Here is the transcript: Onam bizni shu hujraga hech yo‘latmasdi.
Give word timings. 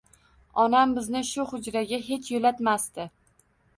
Onam 0.61 0.95
bizni 0.95 1.21
shu 1.31 1.45
hujraga 1.51 1.99
hech 2.07 2.31
yo‘latmasdi. 2.33 3.07